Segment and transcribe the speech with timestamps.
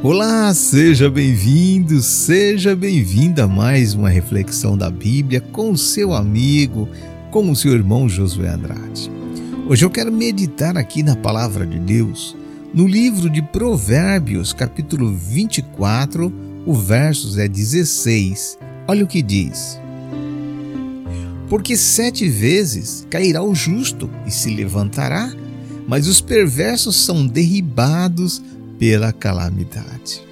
[0.00, 6.88] Olá, seja bem-vindo, seja bem-vinda a mais uma reflexão da Bíblia com o seu amigo,
[7.32, 9.10] com o seu irmão Josué Andrade.
[9.68, 12.36] Hoje eu quero meditar aqui na palavra de Deus,
[12.72, 16.32] no livro de Provérbios, capítulo 24,
[16.64, 18.56] o versos é 16.
[18.86, 19.80] Olha o que diz:
[21.48, 25.28] Porque sete vezes cairá o justo e se levantará,
[25.88, 28.40] mas os perversos são derribados
[28.78, 30.22] pela calamidade.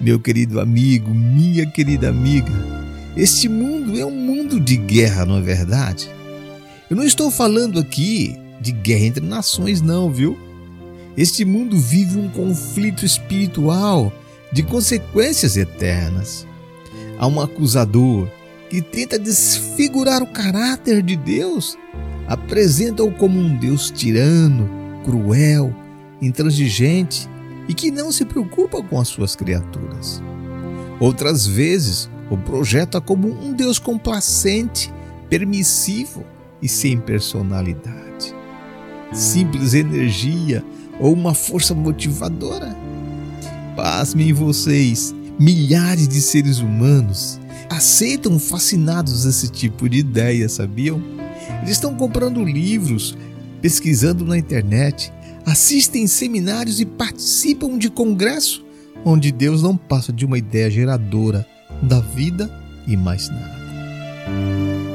[0.00, 2.52] Meu querido amigo, minha querida amiga,
[3.16, 6.10] este mundo é um mundo de guerra, não é verdade?
[6.90, 10.38] Eu não estou falando aqui de guerra entre nações, não, viu?
[11.16, 14.12] Este mundo vive um conflito espiritual
[14.50, 16.46] de consequências eternas.
[17.18, 18.28] Há um acusador
[18.68, 21.78] que tenta desfigurar o caráter de Deus,
[22.26, 24.68] apresenta-o como um Deus tirano,
[25.04, 25.72] cruel,
[26.20, 27.28] intransigente
[27.68, 30.22] e que não se preocupa com as suas criaturas.
[31.00, 34.92] Outras vezes, o projeta como um Deus complacente,
[35.28, 36.24] permissivo
[36.62, 38.34] e sem personalidade.
[39.12, 40.64] Simples energia
[40.98, 42.76] ou uma força motivadora.
[43.76, 51.02] Pasmem vocês, milhares de seres humanos aceitam fascinados esse tipo de ideia, sabiam?
[51.62, 53.16] Eles estão comprando livros,
[53.60, 55.12] pesquisando na internet,
[55.44, 58.64] assistem seminários e participam de congresso
[59.04, 61.46] onde Deus não passa de uma ideia geradora
[61.82, 62.50] da vida
[62.86, 63.54] e mais nada.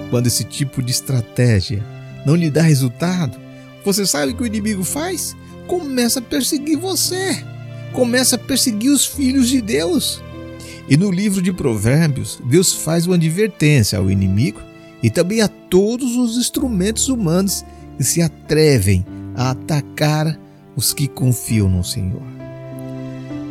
[0.10, 1.84] Quando esse tipo de estratégia
[2.26, 3.38] não lhe dá resultado,
[3.86, 5.36] você sabe o que o inimigo faz?
[5.68, 7.44] Começa a perseguir você,
[7.94, 10.22] começa a perseguir os filhos de Deus.
[10.90, 14.60] E no livro de Provérbios, Deus faz uma advertência ao inimigo
[15.04, 17.64] e também a todos os instrumentos humanos
[17.96, 19.06] que se atrevem
[19.40, 20.38] a atacar
[20.76, 22.22] os que confiam no Senhor.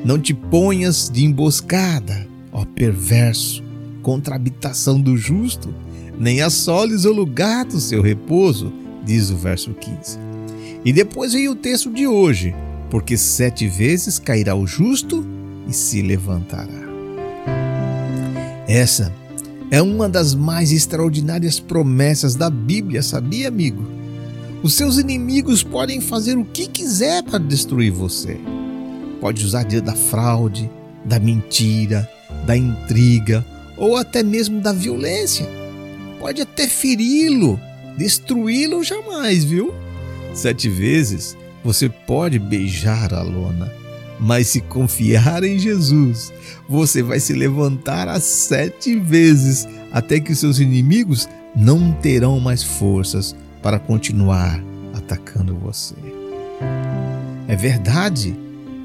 [0.04, 3.64] Não te ponhas de emboscada, ó perverso,
[4.02, 5.74] contra a habitação do justo,
[6.20, 8.70] nem assoles o lugar do seu repouso,
[9.02, 10.18] diz o verso 15.
[10.84, 12.54] E depois vem o texto de hoje,
[12.90, 15.26] porque sete vezes cairá o justo
[15.66, 16.86] e se levantará.
[18.68, 19.10] Essa
[19.70, 23.97] é uma das mais extraordinárias promessas da Bíblia, sabia, amigo?
[24.60, 28.36] Os seus inimigos podem fazer o que quiser para destruir você.
[29.20, 30.68] Pode usar da fraude,
[31.04, 32.08] da mentira,
[32.44, 33.46] da intriga
[33.76, 35.48] ou até mesmo da violência.
[36.18, 37.58] Pode até feri-lo,
[37.96, 39.72] destruí-lo jamais, viu?
[40.34, 43.72] Sete vezes você pode beijar a lona,
[44.18, 46.32] mas se confiar em Jesus,
[46.68, 53.36] você vai se levantar as sete vezes até que seus inimigos não terão mais forças
[53.62, 54.62] para continuar
[54.94, 55.94] atacando você.
[57.46, 58.36] É verdade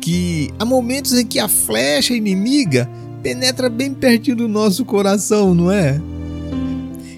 [0.02, 2.90] que há momentos em que a flecha inimiga
[3.22, 6.00] penetra bem pertinho do nosso coração, não é?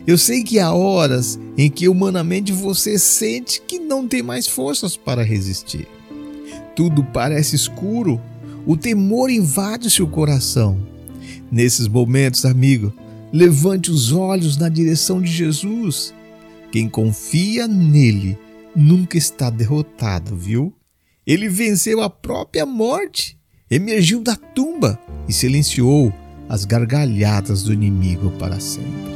[0.05, 4.95] Eu sei que há horas em que humanamente você sente que não tem mais forças
[4.95, 5.87] para resistir.
[6.75, 8.21] Tudo parece escuro,
[8.67, 10.77] o temor invade seu coração.
[11.51, 12.93] Nesses momentos, amigo,
[13.33, 16.13] levante os olhos na direção de Jesus
[16.75, 18.37] quem confia nele
[18.75, 20.75] nunca está derrotado, viu?
[21.25, 23.39] Ele venceu a própria morte,
[23.71, 26.13] emergiu da tumba e silenciou
[26.49, 29.15] as gargalhadas do inimigo para sempre.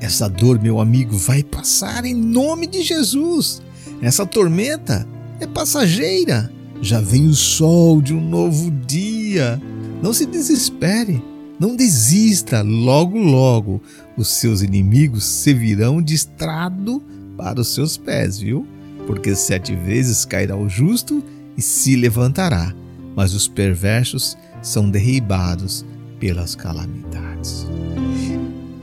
[0.00, 3.60] Essa dor, meu amigo, vai passar em nome de Jesus.
[4.00, 5.06] Essa tormenta
[5.40, 6.50] é passageira.
[6.80, 9.60] Já vem o sol de um novo dia.
[10.02, 11.22] Não se desespere.
[11.58, 13.80] Não desista, logo, logo
[14.16, 17.02] os seus inimigos servirão de estrado
[17.36, 18.66] para os seus pés, viu?
[19.06, 21.22] Porque sete vezes cairá o justo
[21.56, 22.74] e se levantará,
[23.14, 25.84] mas os perversos são derribados
[26.18, 27.66] pelas calamidades.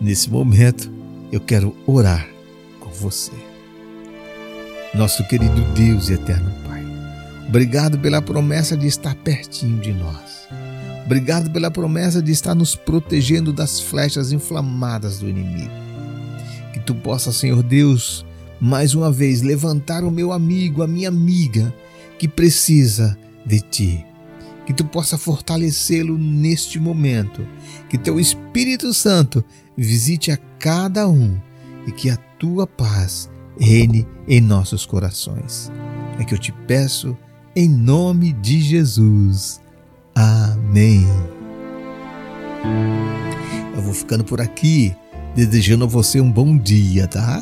[0.02, 0.92] Nesse momento,
[1.32, 2.28] eu quero orar
[2.80, 3.32] com você.
[4.94, 6.84] Nosso querido Deus e eterno Pai,
[7.48, 10.39] obrigado pela promessa de estar pertinho de nós.
[11.10, 15.72] Obrigado pela promessa de estar nos protegendo das flechas inflamadas do inimigo.
[16.72, 18.24] Que tu possa, Senhor Deus,
[18.62, 21.74] mais uma vez levantar o meu amigo, a minha amiga,
[22.20, 24.06] que precisa de ti.
[24.68, 27.44] Que tu possa fortalecê-lo neste momento.
[27.90, 29.44] Que teu Espírito Santo
[29.76, 31.40] visite a cada um
[31.88, 35.72] e que a tua paz reine em nossos corações.
[36.20, 37.18] É que eu te peço
[37.56, 39.60] em nome de Jesus.
[40.70, 41.04] Amém.
[43.76, 44.96] Eu vou ficando por aqui,
[45.36, 47.42] desejando a você um bom dia, tá?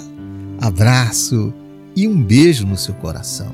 [0.62, 1.53] Abraço
[1.94, 3.53] e um beijo no seu coração.